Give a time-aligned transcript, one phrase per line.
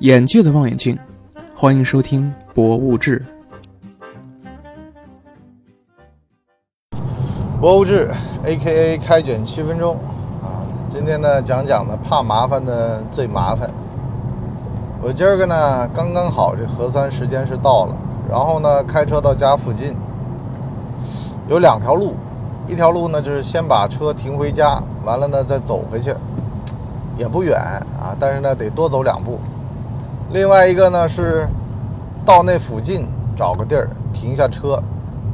[0.00, 0.96] 眼界的望远镜，
[1.56, 3.20] 欢迎收听《博物志》。
[7.60, 8.08] 博物志
[8.44, 8.96] ，A.K.A.
[8.96, 9.96] 开卷七分钟
[10.40, 10.62] 啊！
[10.88, 13.68] 今天呢，讲讲呢，怕麻烦的最麻烦。
[15.02, 17.96] 我今儿个呢，刚刚好，这核酸时间是到了，
[18.30, 19.96] 然后呢，开车到家附近，
[21.48, 22.14] 有两条路，
[22.68, 26.14] 一条路呢就是先把车停回家，完了呢再走回去，
[27.16, 27.58] 也不远
[28.00, 29.40] 啊，但是呢得多走两步。
[30.30, 31.48] 另外一个呢是
[32.24, 34.80] 到那附近找个地儿停下车，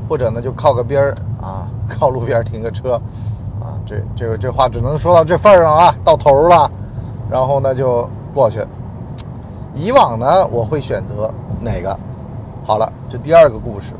[0.08, 2.94] 或者呢就靠个边儿啊， 靠路边停个车，
[3.60, 6.70] 啊，这这个这话只能说到这份儿上啊，到头了，
[7.28, 8.64] 然后呢就过去。
[9.74, 11.28] 以往呢我会选择
[11.60, 11.98] 哪个？
[12.64, 13.94] 好了，这第二个故事，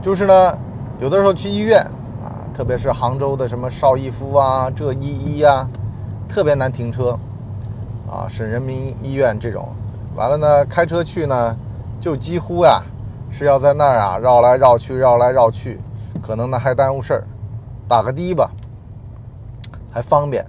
[0.00, 0.58] 就是呢
[1.00, 1.82] 有的时候去医院
[2.24, 5.68] 啊，特别是杭州的什么邵逸夫啊、浙一医啊，
[6.26, 7.10] 特别难停车
[8.10, 9.68] 啊，省人民医院这种。
[10.18, 11.56] 完了呢，开车去呢，
[12.00, 12.82] 就几乎呀
[13.30, 15.78] 是要在那儿啊绕来绕去，绕来绕去，
[16.20, 17.24] 可能呢还耽误事儿。
[17.86, 18.50] 打个的吧，
[19.92, 20.44] 还方便。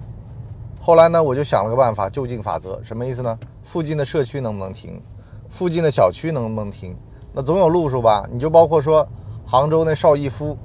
[0.80, 3.38] 后来呢，我就想了个办法，就近法则，什么意思呢？
[3.62, 5.00] 附近的社区能不能停？
[5.48, 6.96] 附近的小区能不能停？
[7.32, 8.28] 那总有路数吧？
[8.28, 9.06] 你就包括说，
[9.46, 10.58] 杭州那邵逸夫，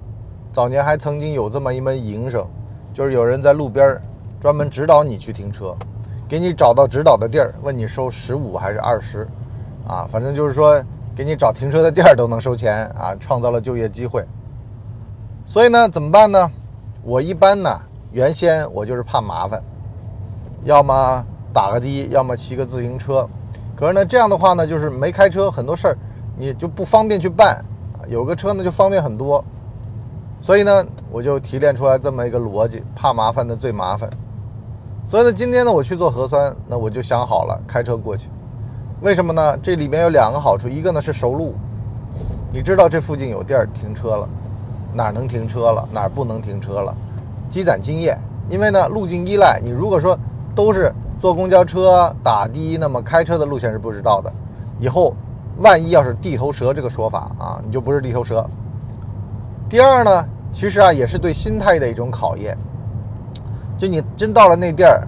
[0.51, 2.43] 早年还曾经有这么一门营生，
[2.91, 4.01] 就是有人在路边
[4.41, 5.75] 专门指导你去停车。
[6.27, 9.27] 给你找到指导的地儿，问你收十五还是二十，
[9.87, 10.83] 啊，反正就是说
[11.15, 14.25] 给你找停车的地儿都能收钱啊，创造了就业机会。
[15.45, 16.51] 所以呢，怎么办呢？
[17.03, 17.69] 我一般呢，
[18.11, 19.61] 原先我就是怕麻烦，
[20.63, 23.29] 要么打个的，要么骑个自行车。
[23.75, 25.97] 可是呢，这样的话呢，就是没开车，很多事儿
[26.35, 27.63] 你就不方便去办，
[28.07, 29.45] 有个车呢就方便很多。
[30.39, 34.09] 所以呢，我就提炼出来这么一个逻辑：怕麻烦的最麻烦。
[35.05, 38.27] 所以呢，今天呢，我去做核酸，那我就想好了开车过去。
[39.01, 39.55] 为什么呢？
[39.61, 41.53] 这里面有两个好处，一个呢是熟路，
[42.51, 44.27] 你知道这附近有地儿停车了，
[44.95, 46.91] 哪儿能停车了，哪儿不能停车了，
[47.47, 48.19] 积攒经验。
[48.49, 50.17] 因为呢，路径依赖，你如果说
[50.55, 54.33] 都是坐公交车打的，那么开车的路线是不知道的。
[54.79, 55.15] 以后
[55.59, 58.43] 万一要是地头蛇这个说法啊，你就不是地头蛇。
[59.69, 62.57] 第二呢，其实啊也是对心态的一种考验。
[63.85, 65.07] 就你真到了那地儿，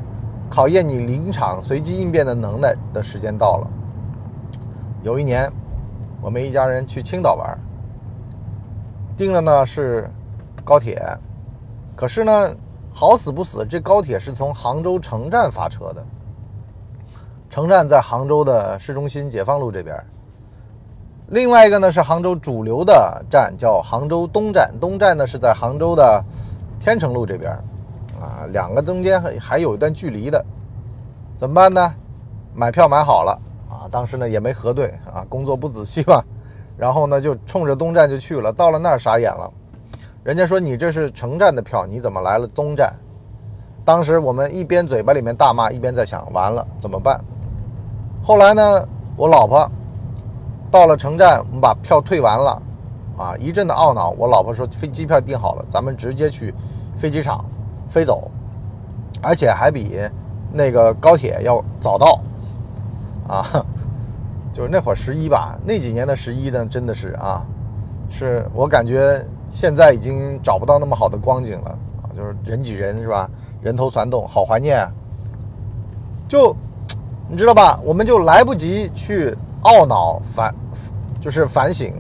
[0.52, 3.68] 考验你临场随机应变的能耐的时间到了。
[5.02, 5.52] 有一年，
[6.22, 7.58] 我们一家人去青岛玩，
[9.16, 10.08] 订了呢是
[10.64, 11.02] 高铁，
[11.96, 12.56] 可是呢
[12.94, 16.06] 好死不死，这高铁是从杭州城站发车的。
[17.50, 19.98] 城站在杭州的市中心解放路这边，
[21.30, 26.24] 另外一个呢是杭州主流的站，叫杭州东站，东站呢是在杭州的
[26.80, 27.58] 天成路这边。
[28.20, 30.44] 啊，两个中间还还有一段距离的，
[31.38, 31.94] 怎么办呢？
[32.56, 33.40] 买票买好了
[33.70, 36.24] 啊，当时呢也没核对啊，工作不仔细吧，
[36.76, 38.52] 然后呢就冲着东站就去了。
[38.52, 39.48] 到了那儿傻眼了，
[40.24, 42.92] 人家说你这是城站的票，你怎么来了东站？
[43.86, 47.24] 当时我们一边嘴巴里面大骂，一边在想完了怎么办？
[48.24, 49.70] 后来呢，我老婆
[50.72, 52.62] 到了城站，我们把票退完了
[53.16, 54.10] 啊，一阵的懊恼。
[54.18, 56.54] 我老婆说飞机票订好了，咱们直接去
[56.96, 57.46] 飞机场。
[57.90, 58.30] 飞走，
[59.22, 60.00] 而且还比
[60.52, 62.20] 那个高铁要早到，
[63.28, 63.46] 啊，
[64.54, 67.46] 就是那会儿十一吧，那几年的十一呢，真的是啊，
[68.10, 71.70] 是我感觉现在已经找不到那么好的光景了
[72.02, 73.30] 啊，就是人挤人是吧？
[73.62, 74.88] 人头攒动，好怀念。
[76.28, 76.56] 就
[77.30, 77.80] 你知道吧？
[77.84, 80.54] 我们就来不及去懊恼反，
[81.20, 81.94] 就是反省，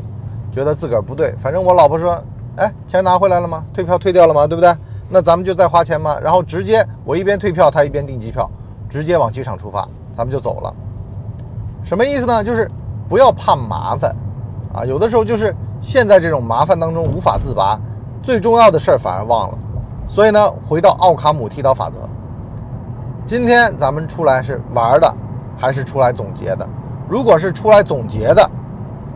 [0.51, 1.33] 觉得自个儿不对。
[1.37, 2.21] 反正我老婆说
[2.57, 3.65] ：“哎，钱拿回来了吗？
[3.73, 4.45] 退票退掉了吗？
[4.47, 4.73] 对不对？”
[5.09, 6.18] 那咱们就再花钱吗？
[6.22, 8.50] 然后直接我一边退票，他一边订机票，
[8.90, 10.73] 直接往机场出发，咱们就走了。
[11.84, 12.44] 什么意思呢？
[12.44, 12.69] 就是
[13.07, 14.13] 不要怕麻烦
[14.73, 14.84] 啊！
[14.84, 17.79] 有的时候就是现在这种麻烦当中无法自拔，
[18.22, 19.57] 最重要的事儿反而忘了。
[20.09, 21.96] 所以呢，回到奥卡姆剃刀法则，
[23.25, 25.13] 今天咱们出来是玩的，
[25.57, 26.67] 还是出来总结的？
[27.08, 28.49] 如果是出来总结的，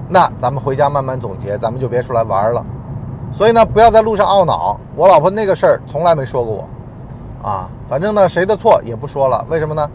[0.08, 2.64] 那咱们回家慢慢总结，咱们就别出来玩了。
[3.32, 4.80] 所以呢，不要在路上懊恼。
[4.96, 6.54] 我老婆那个事儿从来没说过
[7.44, 9.46] 我，啊，反正呢，谁的错也不说了。
[9.50, 9.90] 为什么呢？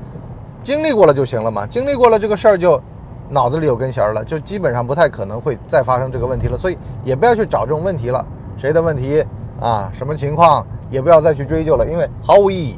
[0.63, 1.67] 经历过了就行了嘛。
[1.67, 2.81] 经历过了这个事儿，就
[3.29, 6.57] 脑子里有根弦了，就基本上不太可能会再发生这个问题了。
[6.57, 8.25] 所以也不要去找这种问题了。
[8.57, 9.25] 谁的问题
[9.61, 9.91] 啊？
[9.93, 10.67] 什么情况？
[10.89, 12.77] 也不要再去追究了，因为毫无意义。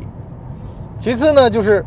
[0.99, 1.85] 其次呢，就是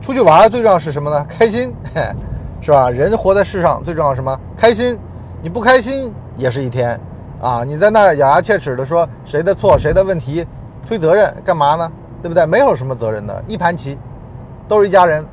[0.00, 1.24] 出去玩最重要是什么呢？
[1.28, 1.72] 开心，
[2.60, 2.90] 是吧？
[2.90, 4.38] 人活在世上最重要什么？
[4.56, 4.98] 开心。
[5.40, 7.00] 你不开心也是一天。
[7.40, 10.46] 啊，你在那儿咬牙切齿的说谁的错谁的问题，
[10.86, 11.92] 推责任干嘛呢？
[12.22, 12.44] 对不对？
[12.46, 13.98] 没有什么责任的，一盘棋，
[14.66, 15.24] 都是一家人。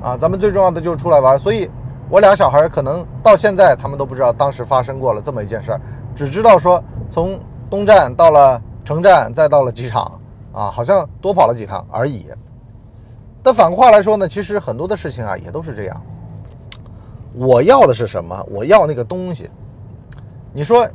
[0.00, 1.36] 啊，咱们最重要的就是出来玩。
[1.36, 1.68] 所以，
[2.08, 5.80] 我俩小孩可能到现在他们都不知道当时发生过了这么一件事儿，
[6.14, 6.80] 只知道说
[7.10, 10.20] 从东站到了城站，再到了机场，
[10.52, 12.26] 啊，好像多跑了几趟而已。
[13.42, 16.00] 但反过话来说呢，其实很多的事情啊也都是这样。
[17.34, 18.46] 我要的是什么？
[18.50, 19.50] 我要那个东西。
[20.52, 20.86] 你说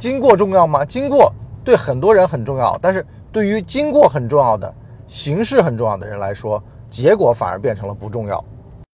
[0.00, 0.82] 经过重要吗？
[0.82, 1.30] 经过
[1.62, 4.74] 对很多人很重要，但是对于经过很重要的、
[5.06, 8.42] 形式很重要的人来说，结果反而变成了不重要。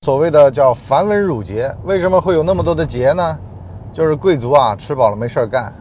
[0.05, 3.39] 所谓的叫繁文缛节，为什么会有那么多的节呢？
[3.93, 5.73] 就是贵族啊，吃饱了没事儿干，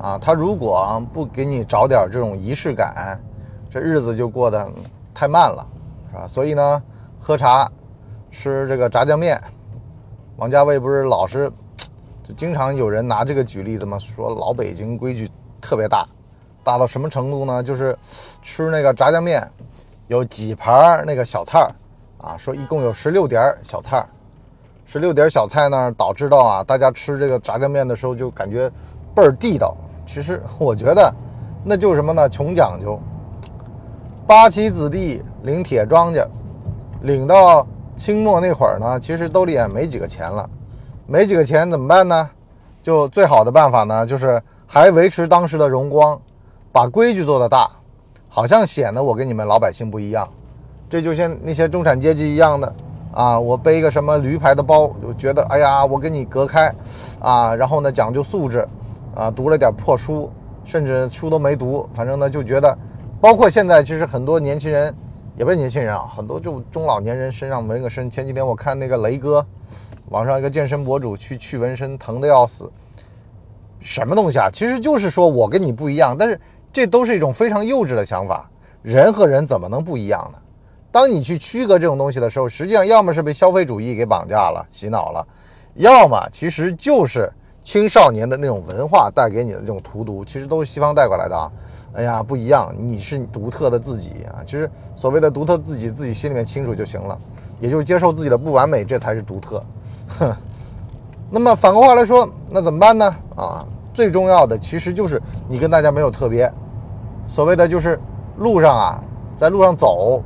[0.00, 3.20] 啊，他如果不给你找点这种仪式感，
[3.68, 4.66] 这日子就过得
[5.12, 5.66] 太慢了，
[6.10, 6.26] 是吧？
[6.26, 6.82] 所以呢，
[7.20, 7.68] 喝茶，
[8.30, 9.38] 吃这个炸酱面。
[10.36, 11.52] 王家卫不是老是，
[12.22, 13.98] 就经常有人拿这个举例子嘛？
[13.98, 15.30] 说老北京规矩
[15.60, 16.06] 特别大，
[16.62, 17.62] 大到什么程度呢？
[17.62, 17.96] 就是
[18.42, 19.46] 吃那个炸酱面，
[20.06, 21.70] 有几盘那个小菜儿
[22.18, 24.06] 啊，说一共有十六点小菜儿，
[24.86, 28.70] 十六点小菜呢，导致到啊，大家吃这个炸酱面的时候就感觉
[29.14, 29.76] 倍儿地道。
[30.06, 31.14] 其实我觉得
[31.64, 32.28] 那就是什么呢？
[32.28, 32.98] 穷讲究。
[34.26, 36.26] 八旗子弟领铁庄稼，
[37.02, 37.66] 领到。
[37.94, 40.48] 清末那会儿呢，其实兜里也没几个钱了，
[41.06, 42.30] 没几个钱怎么办呢？
[42.82, 46.20] 就最好的办法呢，就是还维持当时的荣光，
[46.72, 47.68] 把规矩做得大，
[48.28, 50.28] 好像显得我跟你们老百姓不一样。
[50.88, 52.74] 这就像那些中产阶级一样的
[53.12, 56.74] 啊，我背一个什么驴牌的包，就觉得哎呀，我跟你隔开
[57.20, 58.66] 啊，然后呢讲究素质
[59.14, 60.30] 啊，读了点破书，
[60.64, 62.76] 甚至书都没读，反正呢就觉得，
[63.20, 64.94] 包括现在其实很多年轻人。
[65.34, 68.08] 也不是年轻人啊，很多就中老年人身上纹个身。
[68.08, 69.44] 前几天我看那个雷哥，
[70.12, 72.70] 网上一个健身博主去去纹身，疼的要死。
[73.80, 74.50] 什么东西啊？
[74.52, 76.38] 其实就是说我跟你不一样，但是
[76.70, 78.48] 这都是一种非常幼稚的想法。
[78.82, 80.38] 人和人怎么能不一样呢？
[80.90, 85.26] 当你去区隔这种东西的时候，实际上要么是被消费主义给绑架了、洗脑了，
[85.76, 87.32] 要么其实就是
[87.62, 91.50] 青少年的那种文化带给你的这种荼毒，其实都是西方带过来的啊。
[91.94, 94.40] 哎呀，不一样，你是独特的自己啊！
[94.44, 97.18] 其实所谓的独特自己，自己心里面清楚就行了，
[97.60, 99.62] 也就是接受自己的不完美，这才是独特。
[100.18, 100.34] 哼。
[101.30, 103.14] 那么反过话来说，那怎么办呢？
[103.36, 103.64] 啊，
[103.94, 106.50] 最重要的其实就是你跟大家没有特别。
[107.24, 108.00] 所谓的就是
[108.38, 109.04] 路上啊，
[109.36, 110.22] 在路上走，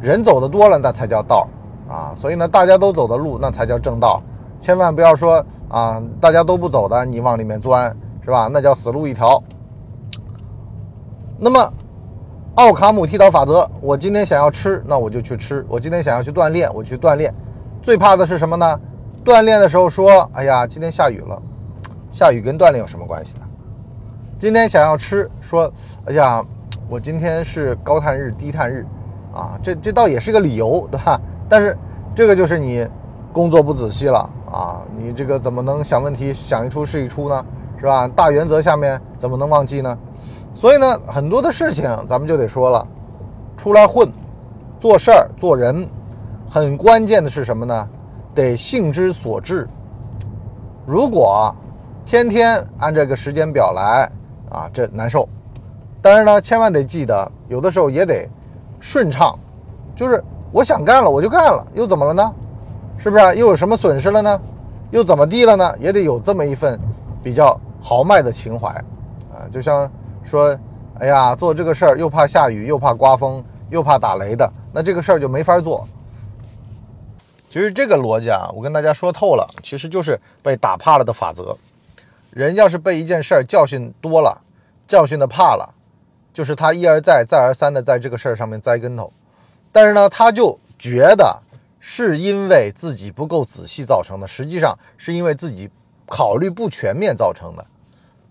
[0.00, 1.46] 人走的多了，那才叫道
[1.88, 2.14] 啊。
[2.16, 4.22] 所以呢，大家都走的路，那才叫正道。
[4.60, 8.48] 千万不要说啊，大家都不走的，你往里面钻，是吧？
[8.52, 9.42] 那叫死路一条。
[11.38, 11.72] 那么，
[12.56, 17.32] 奥卡姆剃刀法则，我今天想要吃，那我就去吃；我今天想要去锻炼，我去锻炼。
[17.80, 18.80] 最怕的是什么呢？
[19.24, 21.40] 锻炼的时候说：“哎呀，今天下雨了。”
[22.10, 23.40] 下雨跟锻炼有什么关系呢？
[24.38, 25.70] 今天想要吃，说
[26.06, 26.42] ：“哎呀，
[26.88, 28.86] 我今天是高碳日、低碳日，
[29.32, 31.20] 啊，这这倒也是个理由，对吧？
[31.48, 31.76] 但是
[32.14, 32.86] 这个就是你
[33.32, 34.82] 工作不仔细了啊！
[34.96, 37.44] 你这个怎么能想问题想一出是一出呢？
[37.78, 38.08] 是吧？
[38.08, 39.96] 大原则下面怎么能忘记呢？”
[40.52, 42.84] 所以呢，很多的事情咱们就得说了，
[43.56, 44.10] 出来混，
[44.80, 45.88] 做事儿做人，
[46.50, 47.88] 很关键的是什么呢？
[48.34, 49.68] 得性之所至。
[50.86, 51.54] 如果
[52.04, 54.10] 天天按这个时间表来
[54.50, 55.28] 啊，这难受。
[56.00, 58.28] 但是呢，千万得记得，有的时候也得
[58.80, 59.38] 顺畅，
[59.94, 62.34] 就是我想干了我就干了，又怎么了呢？
[62.98, 63.36] 是不是？
[63.36, 64.40] 又有什么损失了呢？
[64.90, 65.74] 又怎么地了呢？
[65.78, 66.78] 也得有这么一份
[67.22, 68.68] 比较豪迈的情怀
[69.32, 69.90] 啊，就像。
[70.24, 70.54] 说，
[71.00, 75.88] 哎呀，做这个事儿又怕下雨，又怕刮风，又怕打雷的，那这个事儿就没法做。
[77.48, 81.56] 其实这个逻辑啊，我跟大家说透了，其实就是被打怕了的法则。
[82.28, 84.42] 人要是被一件事儿教训多了，
[84.86, 85.72] 教训的怕了，
[86.34, 89.10] 就是他一而再、再而三的在这个事儿上面栽跟头。
[89.72, 91.34] 但是呢，他就觉得
[91.90, 95.70] 是因为自己不够仔细造成的，实际上是因为自己
[96.06, 97.66] 考虑不全面造成的。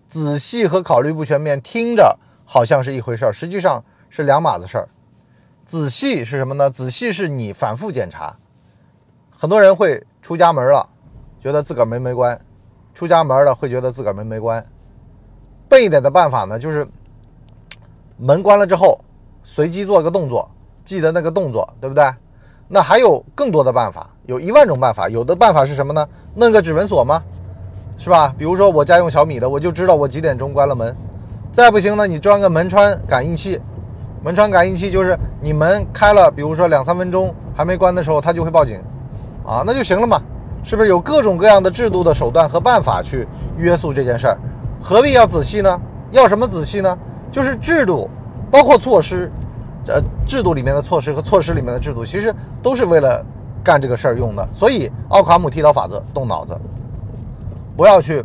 [0.08, 4.90] 仔细和考虑不全面，听着好像是一回事儿，实际上是两码子事儿。
[5.66, 6.70] 仔细是什么呢？
[6.70, 8.38] 仔细是你反复检查。
[9.36, 10.88] 很多人会出家门了，
[11.40, 12.38] 觉得自个儿门没关；
[12.94, 14.64] 出家门了会觉得自个儿门没关。
[15.68, 16.88] 笨一点的办法呢，就是
[18.18, 19.04] 门关了之后，
[19.42, 20.48] 随机做个动作，
[20.86, 22.08] 记得那个动作，对不对？
[22.68, 25.08] 那还有更多的办法，有一万种办法。
[25.08, 26.06] 有的办法是什么呢？
[26.36, 27.24] 弄个指纹锁吗？
[27.98, 28.34] 是吧？
[28.38, 30.96] 比如说我家用小米的，我就知道我几点钟关了门。
[31.52, 33.60] 再不行呢，你装个门窗感应器。
[34.24, 38.82] 门窗感应器就是你门开了，比如说两三分钟还没关的时候，它就会报警，
[39.46, 40.22] 啊，那就行了嘛。
[40.64, 43.26] 是不是有各种各样的制度的手段和办法去
[43.58, 44.38] 约束这件事儿？
[44.82, 45.80] 何必要仔细呢？
[46.12, 46.98] 要什么仔细呢？
[47.32, 48.10] 就是制度，
[48.52, 49.32] 包括措施，
[49.88, 53.25] 呃，制度里面的措施和措施里面的制度，其实都是为了
[53.63, 54.48] 干这个事儿用的。
[54.51, 56.60] 所以奥卡姆剃刀法则，动脑子，
[57.75, 58.24] 不要去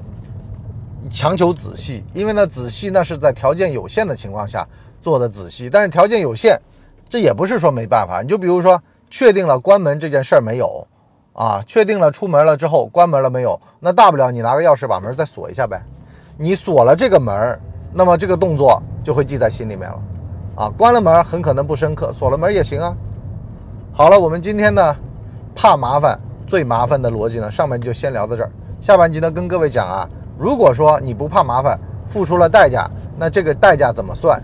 [1.10, 4.66] 强求仔细，因为呢，仔细那是在条件有限的情况下
[5.00, 6.58] 做的仔细，但是条件有限，
[7.08, 8.22] 这也不是说没办法。
[8.22, 10.86] 你就比如说，确定了关门这件事儿没有
[11.32, 11.62] 啊？
[11.66, 13.60] 确定了出门了之后关门了没有？
[13.80, 15.82] 那大不了你拿个钥匙把门再锁一下呗。
[16.38, 17.60] 你锁了这个门，
[17.92, 20.02] 那么这个动作就会记在心里面了。
[20.54, 22.94] 啊，关了门很可能不深刻，锁了门也行啊。
[23.92, 24.96] 好了，我们今天呢，
[25.54, 28.50] 怕麻烦最麻烦的逻辑呢，上半集就先聊到这儿。
[28.78, 34.38] 下半集呢，跟各位讲啊，如果说你不怕麻烦，付出了代价，那这个代价怎么算？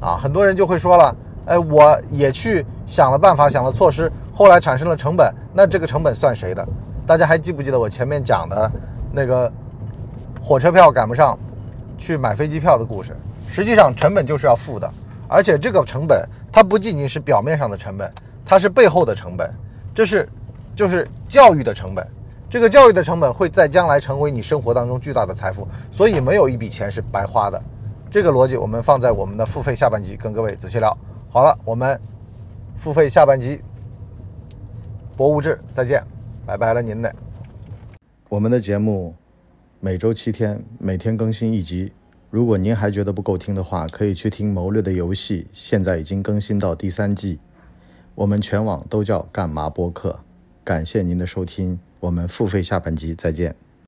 [0.00, 1.14] 啊，很多人就会说了，
[1.46, 6.66] 哎，我也去想了办法，想了措施，后来产生了成本，那这个成本算谁的？
[7.06, 8.72] 大家还记不记得我前面讲的
[9.12, 9.52] 那个
[10.40, 11.38] 火车票赶不上，
[11.96, 13.16] 去买飞机票的故事？
[13.48, 14.90] 实际上成本就是要付的。
[15.32, 18.12] 而且这个成本，它不仅仅是表面上的成本，
[18.44, 19.50] 它是背后的成本，
[19.94, 20.28] 这是，
[20.74, 22.06] 就是教育的成本。
[22.50, 27.58] 这个教育的成本会在将来成为你生活当中巨大的财富，所以没有一笔钱是白花的。
[28.10, 30.94] 这个逻辑我们放在我们的付费下半集跟各位仔细聊。
[31.30, 31.98] 好了，我们
[32.74, 33.58] 付费下半集，
[35.16, 36.04] 博物志再见，
[36.44, 37.10] 拜拜了您的。
[38.28, 39.14] 我们的节目
[39.80, 41.90] 每周七天，每天更新一集。
[42.32, 47.38] 如果您还觉得不够听的话，可以去听《谋略的游戏》，现在已经更新到第三季。
[48.14, 50.20] 我们全网都叫干嘛播客。
[50.64, 53.54] 感谢您的收听，我们付费下半集再见。